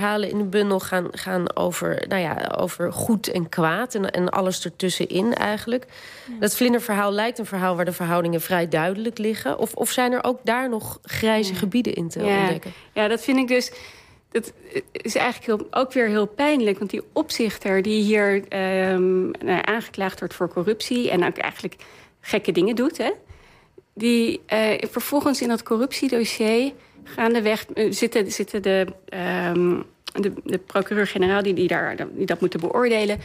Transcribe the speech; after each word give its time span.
verhalen 0.00 0.30
in 0.30 0.38
de 0.38 0.44
bundel 0.44 0.80
gaan, 0.80 1.08
gaan 1.10 1.56
over, 1.56 2.04
nou 2.08 2.20
ja, 2.20 2.54
over 2.58 2.92
goed 2.92 3.28
en 3.28 3.48
kwaad 3.48 3.94
en, 3.94 4.10
en 4.10 4.28
alles 4.28 4.64
ertussenin 4.64 5.34
eigenlijk. 5.34 5.86
Dat 6.38 6.56
vlinderverhaal 6.56 7.12
lijkt 7.12 7.38
een 7.38 7.46
verhaal 7.46 7.76
waar 7.76 7.84
de 7.84 7.92
verhoudingen 7.92 8.40
vrij 8.40 8.68
duidelijk 8.68 9.18
liggen. 9.18 9.58
Of, 9.58 9.74
of 9.74 9.90
zijn 9.90 10.12
er 10.12 10.24
ook 10.24 10.40
daar 10.44 10.68
nog 10.68 10.98
grijze 11.02 11.54
gebieden 11.54 11.94
in 11.94 12.08
te 12.08 12.18
ontdekken? 12.18 12.72
Ja, 12.92 13.08
dat 13.08 13.20
vind 13.20 13.38
ik 13.38 13.48
dus. 13.48 13.72
Dat 14.30 14.52
is 14.92 15.14
eigenlijk 15.14 15.46
heel, 15.46 15.82
ook 15.82 15.92
weer 15.92 16.08
heel 16.08 16.26
pijnlijk. 16.26 16.78
Want 16.78 16.90
die 16.90 17.02
opzichter 17.12 17.82
die 17.82 18.02
hier 18.02 18.34
um, 18.92 19.30
nou, 19.30 19.60
aangeklaagd 19.62 20.18
wordt 20.18 20.34
voor 20.34 20.48
corruptie 20.48 21.10
en 21.10 21.24
ook 21.24 21.36
eigenlijk 21.36 21.76
gekke 22.20 22.52
dingen 22.52 22.76
doet, 22.76 22.98
hè, 22.98 23.10
die 23.94 24.40
uh, 24.52 24.72
vervolgens 24.90 25.42
in 25.42 25.48
dat 25.48 25.62
corruptiedossier 25.62 26.72
gaandeweg 27.04 27.66
uh, 27.74 27.92
zitten, 27.92 28.32
zitten 28.32 28.62
de, 28.62 28.86
um, 29.54 29.84
de, 30.12 30.32
de 30.44 30.58
procureur-generaal 30.58 31.42
die, 31.42 31.54
die, 31.54 31.68
daar, 31.68 31.96
die 32.12 32.26
dat 32.26 32.40
moeten 32.40 32.60
beoordelen. 32.60 33.20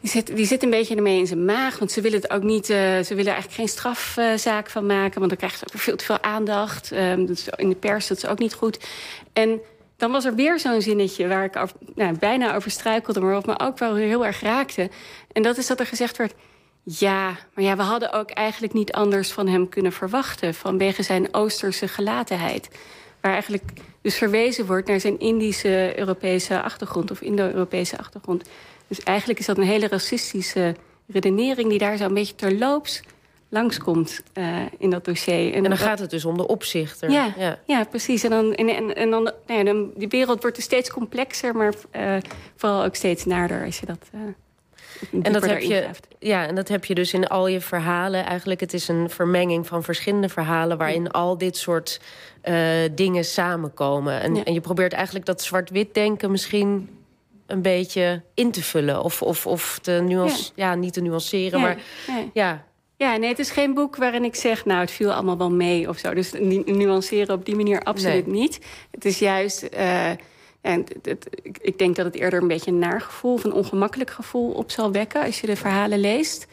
Die 0.00 0.10
zit, 0.10 0.36
die 0.36 0.46
zit 0.46 0.62
een 0.62 0.70
beetje 0.70 0.96
ermee 0.96 1.18
in 1.18 1.26
zijn 1.26 1.44
maag. 1.44 1.78
Want 1.78 1.92
ze 1.92 2.00
willen 2.00 2.20
het 2.20 2.30
ook 2.30 2.42
niet. 2.42 2.70
Uh, 2.70 2.76
ze 2.76 3.14
willen 3.14 3.32
eigenlijk 3.32 3.54
geen 3.54 3.68
strafzaak 3.68 4.70
van 4.70 4.86
maken. 4.86 5.18
Want 5.18 5.28
dan 5.28 5.38
krijgt 5.38 5.60
het 5.60 5.74
ook 5.74 5.80
veel 5.80 5.96
te 5.96 6.04
veel 6.04 6.22
aandacht. 6.22 6.90
Um, 6.92 7.26
dat 7.26 7.36
is 7.36 7.48
in 7.56 7.68
de 7.68 7.74
pers 7.74 8.06
dat 8.06 8.16
is 8.16 8.26
ook 8.26 8.38
niet 8.38 8.54
goed. 8.54 8.86
En 9.32 9.60
dan 9.96 10.10
was 10.10 10.24
er 10.24 10.34
weer 10.34 10.58
zo'n 10.58 10.82
zinnetje 10.82 11.28
waar 11.28 11.44
ik 11.44 11.54
nou, 11.94 12.18
bijna 12.18 12.54
over 12.54 12.70
struikelde, 12.70 13.20
maar 13.20 13.32
wat 13.32 13.46
me 13.46 13.58
ook 13.58 13.78
wel 13.78 13.94
heel 13.94 14.26
erg 14.26 14.40
raakte. 14.40 14.90
En 15.32 15.42
dat 15.42 15.56
is 15.56 15.66
dat 15.66 15.80
er 15.80 15.86
gezegd 15.86 16.16
werd. 16.16 16.34
Ja, 16.90 17.36
maar 17.54 17.64
ja, 17.64 17.76
we 17.76 17.82
hadden 17.82 18.12
ook 18.12 18.30
eigenlijk 18.30 18.72
niet 18.72 18.92
anders 18.92 19.32
van 19.32 19.46
hem 19.46 19.68
kunnen 19.68 19.92
verwachten. 19.92 20.54
Vanwege 20.54 21.02
zijn 21.02 21.34
Oosterse 21.34 21.88
gelatenheid. 21.88 22.68
Waar 23.20 23.32
eigenlijk 23.32 23.62
dus 24.00 24.16
verwezen 24.16 24.66
wordt 24.66 24.88
naar 24.88 25.00
zijn 25.00 25.18
Indische 25.18 25.98
Europese 25.98 26.62
achtergrond 26.62 27.10
of 27.10 27.20
Indo-Europese 27.20 27.98
achtergrond. 27.98 28.48
Dus 28.86 29.02
eigenlijk 29.02 29.38
is 29.38 29.46
dat 29.46 29.56
een 29.58 29.64
hele 29.64 29.88
racistische 29.88 30.74
redenering 31.06 31.68
die 31.70 31.78
daar 31.78 31.96
zo 31.96 32.04
een 32.04 32.14
beetje 32.14 32.34
terloops 32.34 33.02
langskomt 33.48 34.22
uh, 34.34 34.58
in 34.78 34.90
dat 34.90 35.04
dossier. 35.04 35.54
En, 35.54 35.62
dan 35.62 35.76
gaat 35.76 35.98
het 35.98 36.10
dus 36.10 36.24
om 36.24 36.36
de 36.36 36.46
opzichter. 36.46 37.10
Ja, 37.10 37.34
ja. 37.38 37.58
ja 37.66 37.84
precies. 37.84 38.24
En 38.24 38.30
dan, 38.30 38.54
en, 38.54 38.68
en, 38.68 38.96
en 38.96 39.10
dan, 39.10 39.22
nou 39.22 39.58
ja, 39.58 39.64
dan, 39.64 39.90
die 39.96 40.08
wereld 40.08 40.40
wordt 40.40 40.56
dus 40.56 40.64
steeds 40.64 40.90
complexer, 40.90 41.56
maar 41.56 41.74
uh, 41.96 42.16
vooral 42.56 42.84
ook 42.84 42.94
steeds 42.94 43.24
naarder 43.24 43.64
als 43.64 43.80
je 43.80 43.86
dat. 43.86 44.10
Uh, 44.14 44.20
en 45.22 45.32
dat, 45.32 45.46
heb 45.46 45.60
je, 45.60 45.88
ja, 46.18 46.46
en 46.46 46.54
dat 46.54 46.68
heb 46.68 46.84
je 46.84 46.94
dus 46.94 47.12
in 47.12 47.26
al 47.26 47.46
je 47.46 47.60
verhalen. 47.60 48.24
Eigenlijk, 48.24 48.60
het 48.60 48.72
is 48.72 48.88
een 48.88 49.10
vermenging 49.10 49.66
van 49.66 49.82
verschillende 49.82 50.28
verhalen... 50.28 50.78
waarin 50.78 51.10
al 51.10 51.38
dit 51.38 51.56
soort 51.56 52.00
dingen 52.94 53.24
samenkomen. 53.24 54.20
En, 54.20 54.44
en 54.44 54.52
je 54.52 54.60
probeert 54.60 54.92
eigenlijk 54.92 55.26
dat 55.26 55.42
zwart-wit 55.42 55.94
denken 55.94 56.30
misschien 56.30 56.88
een 57.46 57.62
beetje 57.62 58.22
in 58.34 58.50
te 58.50 58.62
vullen. 58.62 59.02
Of, 59.02 59.22
of, 59.22 59.46
of 59.46 59.78
te 59.82 59.92
nuance, 59.92 60.50
ja. 60.54 60.70
ja. 60.70 60.74
niet 60.74 60.92
te 60.92 61.00
nuanceren, 61.00 61.60
maar 61.60 61.76
ja, 62.32 62.66
ja, 62.96 63.16
nee, 63.16 63.28
het 63.28 63.38
is 63.38 63.50
geen 63.50 63.74
boek 63.74 63.96
waarin 63.96 64.24
ik 64.24 64.34
zeg... 64.34 64.64
nou, 64.64 64.80
het 64.80 64.90
viel 64.90 65.12
allemaal 65.12 65.38
wel 65.38 65.50
mee 65.50 65.88
of 65.88 65.98
zo. 65.98 66.14
Dus 66.14 66.32
nuanceren 66.64 67.34
op 67.34 67.44
die 67.44 67.56
manier 67.56 67.82
absoluut 67.82 68.26
niet. 68.26 68.60
Het 68.90 69.04
is 69.04 69.18
juist... 69.18 69.68
Uh, 69.78 70.10
en 70.60 70.84
het, 71.02 71.28
ik 71.60 71.78
denk 71.78 71.96
dat 71.96 72.04
het 72.04 72.14
eerder 72.14 72.42
een 72.42 72.48
beetje 72.48 72.70
een 72.70 72.78
naar 72.78 73.00
gevoel... 73.00 73.32
of 73.32 73.44
een 73.44 73.52
ongemakkelijk 73.52 74.10
gevoel 74.10 74.50
op 74.50 74.70
zal 74.70 74.92
wekken... 74.92 75.24
als 75.24 75.40
je 75.40 75.46
de 75.46 75.56
verhalen 75.56 76.00
leest. 76.00 76.46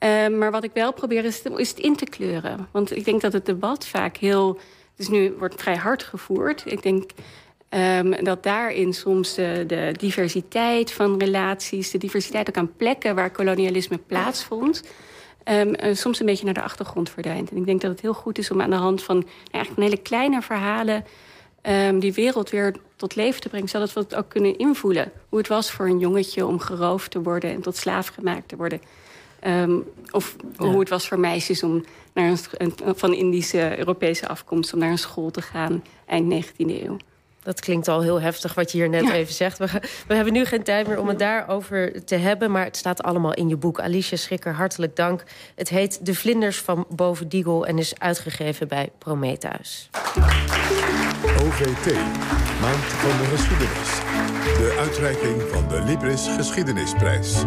Uh, 0.00 0.28
maar 0.28 0.50
wat 0.50 0.64
ik 0.64 0.70
wel 0.74 0.92
probeer 0.92 1.24
is, 1.24 1.42
is 1.42 1.68
het 1.68 1.78
in 1.78 1.96
te 1.96 2.04
kleuren. 2.04 2.68
Want 2.70 2.96
ik 2.96 3.04
denk 3.04 3.20
dat 3.20 3.32
het 3.32 3.46
debat 3.46 3.86
vaak 3.86 4.16
heel... 4.16 4.58
Dus 4.96 5.08
nu 5.08 5.34
wordt 5.38 5.62
vrij 5.62 5.76
hard 5.76 6.02
gevoerd. 6.02 6.62
Ik 6.66 6.82
denk 6.82 7.10
um, 7.70 8.24
dat 8.24 8.42
daarin 8.42 8.94
soms 8.94 9.34
de, 9.34 9.64
de, 9.66 9.94
diversiteit 9.98 10.92
van 10.92 11.18
relaties... 11.18 11.90
de 11.90 11.98
diversiteit 11.98 12.48
ook 12.48 12.56
aan 12.56 12.76
plekken 12.76 13.14
waar 13.14 13.30
kolonialisme 13.30 13.98
plaatsvond... 13.98 14.82
Um, 15.44 15.74
uh, 15.84 15.94
soms 15.94 16.20
een 16.20 16.26
beetje 16.26 16.44
naar 16.44 16.54
de 16.54 16.62
achtergrond 16.62 17.10
verdwijnt. 17.10 17.50
En 17.50 17.56
ik 17.56 17.66
denk 17.66 17.80
dat 17.80 17.90
het 17.90 18.00
heel 18.00 18.14
goed 18.14 18.38
is 18.38 18.50
om 18.50 18.60
aan 18.60 18.70
de 18.70 18.76
hand 18.76 19.02
van 19.02 19.26
eigenlijk 19.50 19.76
een 19.76 19.90
hele 19.90 20.02
kleine 20.02 20.42
verhalen 20.42 21.04
um, 21.62 21.98
die 21.98 22.12
wereld 22.12 22.50
weer 22.50 22.74
tot 22.96 23.14
leven 23.14 23.40
te 23.40 23.48
brengen, 23.48 23.68
zodat 23.68 23.92
we 23.92 24.00
het 24.00 24.14
ook 24.14 24.28
kunnen 24.28 24.58
invoelen. 24.58 25.12
Hoe 25.28 25.38
het 25.38 25.48
was 25.48 25.70
voor 25.70 25.86
een 25.86 25.98
jongetje 25.98 26.46
om 26.46 26.58
geroofd 26.58 27.10
te 27.10 27.22
worden 27.22 27.50
en 27.50 27.60
tot 27.60 27.76
slaaf 27.76 28.06
gemaakt 28.06 28.48
te 28.48 28.56
worden. 28.56 28.80
Um, 29.46 29.84
of 30.10 30.36
ja. 30.58 30.66
hoe 30.66 30.80
het 30.80 30.88
was 30.88 31.08
voor 31.08 31.18
meisjes 31.18 31.62
om 31.62 31.84
naar 32.12 32.30
een, 32.30 32.38
een, 32.84 32.96
van 32.96 33.14
Indische 33.14 33.78
Europese 33.78 34.28
afkomst 34.28 34.72
om 34.72 34.78
naar 34.78 34.90
een 34.90 34.98
school 34.98 35.30
te 35.30 35.42
gaan 35.42 35.84
eind 36.06 36.46
19e 36.46 36.52
eeuw. 36.56 36.96
Dat 37.42 37.60
klinkt 37.60 37.88
al 37.88 38.00
heel 38.00 38.20
heftig 38.20 38.54
wat 38.54 38.72
je 38.72 38.78
hier 38.78 38.88
net 38.88 39.04
ja. 39.04 39.12
even 39.12 39.34
zegt. 39.34 39.58
We, 39.58 39.66
we, 40.06 40.14
hebben 40.14 40.32
nu 40.32 40.44
geen 40.44 40.62
tijd 40.62 40.86
meer 40.86 41.00
om 41.00 41.08
het 41.08 41.18
daarover 41.18 42.04
te 42.04 42.14
hebben... 42.14 42.50
maar 42.50 42.64
het 42.64 42.76
staat 42.76 43.02
allemaal 43.02 43.34
in 43.34 43.48
je 43.48 43.56
boek. 43.56 43.80
Alicia 43.80 44.16
Schrikker, 44.16 44.52
hartelijk 44.52 44.96
dank. 44.96 45.24
Het 45.54 45.68
heet 45.68 46.06
De 46.06 46.14
Vlinders 46.14 46.58
van 46.58 46.86
Boven 46.88 47.28
Diegel... 47.28 47.66
en 47.66 47.78
is 47.78 47.98
uitgegeven 47.98 48.68
bij 48.68 48.90
Prometheus. 48.98 49.90
OVT, 51.42 51.94
Maand 52.60 52.84
van 52.84 53.18
de 53.18 53.24
Geschiedenis. 53.24 54.00
De 54.58 54.76
uitreiking 54.78 55.42
van 55.42 55.68
de 55.68 55.82
Libris 55.82 56.28
Geschiedenisprijs. 56.28 57.44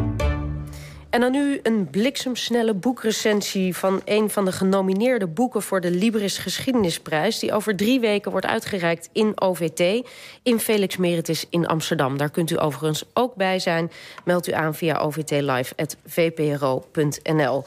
En 1.10 1.22
dan 1.22 1.32
nu 1.32 1.60
een 1.64 1.90
bliksemsnelle 1.90 2.74
boekrecensie 2.74 3.76
van 3.76 4.02
een 4.06 4.30
van 4.30 4.46
de 4.46 4.52
genomineerde 4.52 5.28
boeken 5.28 5.62
voor 5.62 5.82
de 5.82 5.92
Libris 5.92 6.38
Geschiedenisprijs, 6.38 7.40
die 7.40 7.54
over 7.54 7.76
drie 7.76 8.00
weken 8.00 8.32
wordt 8.32 8.46
uitgereikt 8.46 9.10
in 9.12 9.42
OVT, 9.42 10.08
in 10.44 10.60
Felix 10.60 10.98
Meritis 10.98 11.46
in 11.50 11.68
Amsterdam. 11.68 12.18
Daar 12.18 12.32
kunt 12.32 12.52
u 12.52 12.60
overigens 12.60 13.04
ook 13.14 13.36
bij 13.36 13.60
zijn. 13.60 13.92
Meld 14.24 14.48
u 14.48 14.52
aan 14.52 14.76
via 14.76 15.00
ovtlive.vpro.nl. 15.00 17.64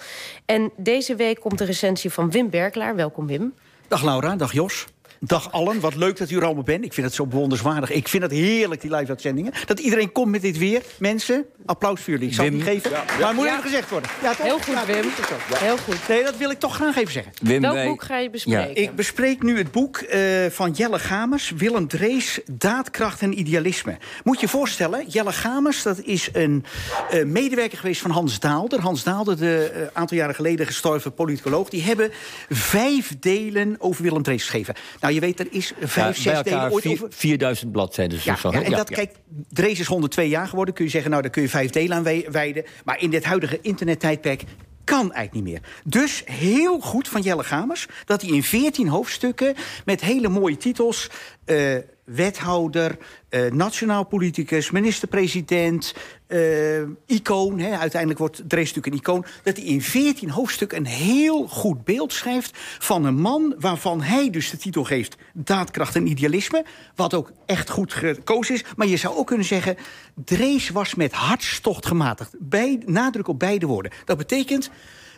En 0.47 0.72
deze 0.77 1.15
week 1.15 1.41
komt 1.41 1.59
de 1.59 1.65
recensie 1.65 2.11
van 2.11 2.31
Wim 2.31 2.50
Berklaar. 2.50 2.97
Welkom 2.97 3.27
Wim. 3.27 3.55
Dag 3.88 4.03
Laura, 4.03 4.37
dag 4.37 4.53
Jos. 4.53 4.87
Dag 5.21 5.53
allen, 5.53 5.81
wat 5.81 5.95
leuk 5.95 6.17
dat 6.17 6.31
u 6.31 6.37
er 6.37 6.45
allemaal 6.45 6.62
bent. 6.62 6.84
Ik 6.84 6.93
vind 6.93 7.06
het 7.06 7.15
zo 7.15 7.27
bewonderswaardig. 7.27 7.91
Ik 7.91 8.09
vind 8.09 8.23
het 8.23 8.33
heerlijk, 8.33 8.81
die 8.81 8.95
live-uitzendingen. 8.95 9.53
Dat 9.67 9.79
iedereen 9.79 10.12
komt 10.12 10.31
met 10.31 10.43
dit 10.43 10.59
weer. 10.59 10.83
Mensen, 10.99 11.47
applaus 11.67 12.01
voor 12.01 12.12
jullie. 12.12 12.29
Ik 12.29 12.34
zal 12.34 12.45
het 12.45 12.55
niet 12.55 12.62
geven, 12.62 12.91
ja, 12.91 13.05
ja. 13.19 13.25
maar 13.25 13.34
moet 13.34 13.47
even 13.47 13.62
gezegd 13.62 13.91
worden. 13.91 14.11
Ja, 14.23 14.34
toch? 14.34 14.47
Heel 14.47 14.59
goed, 14.59 14.87
Wim. 14.87 15.05
Heel 15.55 15.77
goed. 15.77 16.09
Nee, 16.09 16.25
dat 16.25 16.37
wil 16.37 16.51
ik 16.51 16.59
toch 16.59 16.75
graag 16.75 16.97
even 16.97 17.12
zeggen. 17.12 17.33
Wim, 17.43 17.61
Welk 17.61 17.84
boek 17.84 18.03
ga 18.03 18.19
je 18.19 18.31
bespreken? 18.31 18.77
Ik 18.83 18.95
bespreek 18.95 19.43
nu 19.43 19.59
het 19.59 19.73
boek 19.73 20.01
uh, 20.01 20.47
van 20.51 20.71
Jelle 20.71 20.99
Gamers, 20.99 21.53
Willem 21.56 21.89
Drees, 21.89 22.41
Daadkracht 22.50 23.23
en 23.23 23.39
Idealisme. 23.39 23.97
Moet 24.25 24.41
je 24.41 24.49
voorstellen, 24.49 25.06
Jelle 25.09 25.33
Gamers, 25.33 25.83
dat 25.83 26.00
is 26.03 26.29
een 26.33 26.65
uh, 27.15 27.25
medewerker 27.25 27.79
geweest 27.79 28.00
van 28.00 28.11
Hans 28.11 28.41
Daalder. 28.41 28.81
Hans 28.81 29.03
Daalder, 29.03 29.37
de 29.37 29.73
uh, 29.75 29.83
aantal 29.93 30.17
jaren 30.17 30.35
geleden 30.35 30.67
gestorven 30.67 31.15
politicoloog. 31.15 31.69
Die 31.69 31.83
hebben 31.83 32.11
vijf 32.49 33.19
delen 33.21 33.77
over 33.79 34.03
Willem 34.03 34.23
Drees 34.23 34.43
geschreven. 34.43 34.75
Nou, 35.00 35.07
nou, 35.08 35.20
je 35.20 35.26
weet, 35.26 35.41
er 35.41 35.46
is 35.50 35.72
vijf, 35.80 36.16
ja, 36.16 36.34
zes 36.34 36.42
delen 36.42 36.72
ooit 36.72 36.82
vier, 36.82 36.92
over... 36.92 37.08
4000 37.10 37.72
bladzijden. 37.72 38.19
Ja, 38.22 38.36
zo, 38.36 38.50
ja, 38.52 38.62
en 38.62 38.70
dat, 38.70 38.91
kijk, 38.91 39.14
Drees 39.48 39.80
is 39.80 39.86
102 39.86 40.28
jaar 40.28 40.48
geworden. 40.48 40.74
Kun 40.74 40.84
je 40.84 40.91
zeggen, 40.91 41.10
nou, 41.10 41.22
daar 41.22 41.30
kun 41.30 41.42
je 41.42 41.48
vijf 41.48 41.70
delen 41.70 41.96
aan 41.96 42.30
wijden. 42.30 42.64
Maar 42.84 43.00
in 43.00 43.10
dit 43.10 43.24
huidige 43.24 43.58
internettijdperk 43.62 44.42
kan 44.84 45.12
eigenlijk 45.12 45.32
niet 45.32 45.44
meer. 45.44 45.60
Dus 45.84 46.22
heel 46.24 46.80
goed 46.80 47.08
van 47.08 47.20
Jelle 47.20 47.44
Gamers 47.44 47.86
dat 48.04 48.22
hij 48.22 48.30
in 48.30 48.42
14 48.42 48.88
hoofdstukken 48.88 49.54
met 49.84 50.00
hele 50.00 50.28
mooie 50.28 50.56
titels. 50.56 51.10
Uh, 51.46 51.76
wethouder, 52.08 52.98
uh, 53.30 53.50
nationaal 53.50 54.04
politicus, 54.04 54.70
minister-president, 54.70 55.94
uh, 56.28 56.82
icoon. 57.06 57.58
Hè, 57.58 57.78
uiteindelijk 57.78 58.20
wordt 58.20 58.42
Drees 58.48 58.74
natuurlijk 58.74 58.86
een 58.86 59.00
icoon. 59.00 59.24
Dat 59.42 59.56
hij 59.56 59.66
in 59.66 59.82
14 59.82 60.30
hoofdstukken 60.30 60.78
een 60.78 60.86
heel 60.86 61.46
goed 61.46 61.84
beeld 61.84 62.12
schrijft 62.12 62.58
van 62.78 63.04
een 63.04 63.20
man 63.20 63.54
waarvan 63.58 64.02
hij 64.02 64.30
dus 64.30 64.50
de 64.50 64.56
titel 64.56 64.84
geeft 64.84 65.16
Daadkracht 65.32 65.96
en 65.96 66.06
Idealisme. 66.06 66.64
Wat 66.94 67.14
ook 67.14 67.32
echt 67.46 67.70
goed 67.70 67.92
gekozen 67.92 68.54
is. 68.54 68.64
Maar 68.76 68.86
je 68.86 68.96
zou 68.96 69.16
ook 69.16 69.26
kunnen 69.26 69.46
zeggen, 69.46 69.76
Drees 70.25 70.69
was 70.69 70.94
met 70.94 71.12
hartstocht 71.12 71.87
gematigd. 71.87 72.34
Bij, 72.38 72.82
nadruk 72.87 73.28
op 73.28 73.38
beide 73.38 73.66
woorden. 73.66 73.93
Dat 74.04 74.16
betekent, 74.16 74.70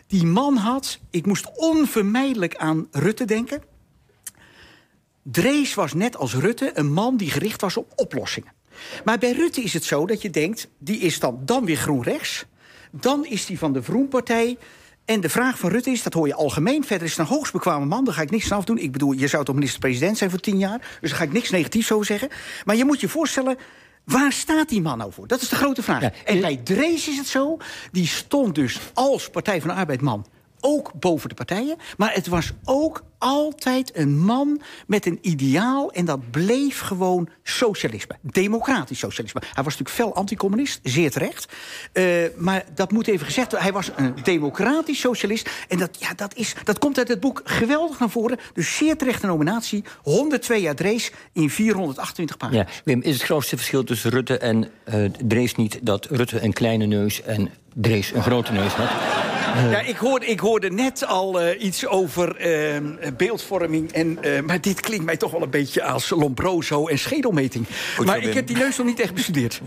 die 0.07 0.25
man 0.25 0.55
had, 0.55 0.99
ik 1.09 1.25
moest 1.25 1.51
onvermijdelijk 1.55 2.55
aan 2.55 2.87
Rutte 2.91 3.25
denken. 3.25 3.70
Drees 5.23 5.73
was 5.73 5.93
net 5.93 6.17
als 6.17 6.33
Rutte 6.33 6.71
een 6.73 6.93
man 6.93 7.17
die 7.17 7.31
gericht 7.31 7.61
was 7.61 7.77
op 7.77 7.91
oplossingen. 7.95 8.51
Maar 9.05 9.17
bij 9.17 9.31
Rutte 9.31 9.61
is 9.61 9.73
het 9.73 9.83
zo 9.83 10.05
dat 10.05 10.21
je 10.21 10.29
denkt, 10.29 10.67
die 10.77 10.99
is 10.99 11.19
dan, 11.19 11.39
dan 11.45 11.65
weer 11.65 11.77
groen-rechts. 11.77 12.45
Dan 12.91 13.25
is 13.25 13.45
die 13.45 13.57
van 13.57 13.73
de 13.73 13.83
Vroenpartij. 13.83 14.57
En 15.05 15.21
de 15.21 15.29
vraag 15.29 15.59
van 15.59 15.69
Rutte 15.69 15.91
is, 15.91 16.03
dat 16.03 16.13
hoor 16.13 16.27
je 16.27 16.33
algemeen... 16.33 16.85
verder 16.85 17.07
is 17.07 17.17
het 17.17 17.19
een 17.19 17.35
hoogst 17.35 17.53
bekwame 17.53 17.85
man, 17.85 18.05
daar 18.05 18.13
ga 18.13 18.21
ik 18.21 18.31
niks 18.31 18.51
aan 18.51 18.57
afdoen. 18.57 18.77
Ik 18.77 18.91
bedoel, 18.91 19.11
je 19.11 19.27
zou 19.27 19.45
toch 19.45 19.55
minister-president 19.55 20.17
zijn 20.17 20.29
voor 20.29 20.39
tien 20.39 20.57
jaar... 20.57 20.97
dus 21.01 21.09
daar 21.09 21.19
ga 21.19 21.25
ik 21.25 21.33
niks 21.33 21.49
negatiefs 21.49 21.91
over 21.91 22.05
zeggen. 22.05 22.29
Maar 22.65 22.75
je 22.75 22.85
moet 22.85 22.99
je 22.99 23.09
voorstellen, 23.09 23.57
Waar 24.03 24.31
staat 24.31 24.69
die 24.69 24.81
man 24.81 24.97
nou 24.97 25.11
voor? 25.13 25.27
Dat 25.27 25.41
is 25.41 25.49
de 25.49 25.55
grote 25.55 25.83
vraag. 25.83 26.01
Ja, 26.01 26.11
en 26.25 26.41
bij 26.41 26.57
Drees 26.63 27.07
is 27.07 27.17
het 27.17 27.27
zo, 27.27 27.57
die 27.91 28.07
stond 28.07 28.55
dus 28.55 28.79
als 28.93 29.29
Partij 29.29 29.61
van 29.61 29.69
de 29.69 29.75
Arbeid 29.75 30.01
man 30.01 30.25
ook 30.61 30.91
boven 30.99 31.29
de 31.29 31.35
partijen. 31.35 31.77
Maar 31.97 32.13
het 32.13 32.27
was 32.27 32.51
ook 32.63 33.03
altijd 33.21 33.97
een 33.97 34.19
man 34.19 34.61
met 34.87 35.05
een 35.05 35.19
ideaal. 35.21 35.91
En 35.91 36.05
dat 36.05 36.31
bleef 36.31 36.79
gewoon 36.79 37.29
socialisme. 37.43 38.15
Democratisch 38.21 38.99
socialisme. 38.99 39.41
Hij 39.41 39.63
was 39.63 39.77
natuurlijk 39.77 39.89
fel 39.89 40.15
anticommunist, 40.15 40.79
zeer 40.83 41.11
terecht. 41.11 41.53
Uh, 41.93 42.05
maar 42.37 42.65
dat 42.75 42.91
moet 42.91 43.07
even 43.07 43.25
gezegd. 43.25 43.51
Hij 43.51 43.71
was 43.71 43.91
een 43.95 44.13
democratisch 44.23 44.99
socialist. 44.99 45.49
En 45.67 45.77
dat, 45.77 45.97
ja, 45.99 46.13
dat, 46.13 46.35
is, 46.35 46.55
dat 46.63 46.79
komt 46.79 46.97
uit 46.97 47.07
het 47.07 47.19
boek 47.19 47.41
geweldig 47.43 47.99
naar 47.99 48.09
voren. 48.09 48.37
Dus 48.53 48.77
zeer 48.77 48.97
terechte 48.97 49.25
nominatie. 49.25 49.83
102 50.01 50.61
jaar 50.61 50.75
Drees 50.75 51.11
in 51.33 51.49
428 51.49 52.37
pagina's. 52.37 52.67
Ja, 52.75 52.81
Wim, 52.83 53.01
is 53.01 53.13
het 53.13 53.23
grootste 53.23 53.57
verschil 53.57 53.83
tussen 53.83 54.09
Rutte 54.09 54.37
en 54.37 54.69
uh, 54.93 55.09
Drees 55.23 55.55
niet... 55.55 55.79
dat 55.81 56.05
Rutte 56.05 56.43
een 56.43 56.53
kleine 56.53 56.85
neus 56.85 57.21
en 57.21 57.49
Drees 57.73 58.11
een 58.11 58.23
grote 58.23 58.51
neus 58.51 58.73
had? 58.73 59.30
Ja, 59.55 59.81
ik 59.81 59.97
hoorde, 59.97 60.25
ik 60.25 60.39
hoorde 60.39 60.69
net 60.69 61.05
al 61.05 61.41
uh, 61.41 61.63
iets 61.63 61.87
over 61.87 62.47
uh, 62.47 63.11
beeldvorming. 63.17 63.91
En, 63.91 64.17
uh, 64.21 64.41
maar 64.41 64.61
dit 64.61 64.79
klinkt 64.79 65.05
mij 65.05 65.17
toch 65.17 65.31
wel 65.31 65.41
een 65.41 65.49
beetje 65.49 65.83
als 65.83 66.09
Lombroso 66.09 66.87
en 66.87 66.99
schedelmeting. 66.99 67.65
Goed 67.95 68.05
maar 68.05 68.23
ik 68.23 68.33
heb 68.33 68.47
die 68.47 68.57
neus 68.57 68.77
nog 68.77 68.87
niet 68.87 68.99
echt 68.99 69.13
bestudeerd. 69.13 69.61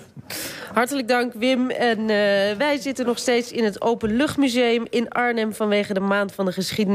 Hartelijk 0.73 1.09
dank, 1.09 1.33
Wim. 1.33 1.71
En 1.71 2.07
wij 2.59 2.79
zitten 2.81 3.07
nog 3.07 3.19
steeds 3.19 3.53
in 3.53 3.65
het 3.65 3.81
Openluchtmuseum 3.81 4.87
in 4.91 5.09
Arnhem... 5.09 5.55
vanwege 5.55 5.95
de 5.95 6.01
Maand 6.01 6.33
van 6.33 6.45
de 6.45 6.53
Geschiedenis. 6.53 6.75